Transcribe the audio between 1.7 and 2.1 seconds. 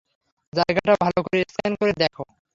করে